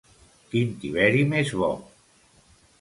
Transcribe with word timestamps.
Quin 0.53 0.71
tiberi 0.85 1.23
més 1.35 1.53
bo 1.63 1.71